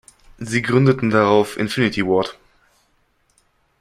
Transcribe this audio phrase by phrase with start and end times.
[0.39, 2.39] Sie gründeten darauf Infinity Ward.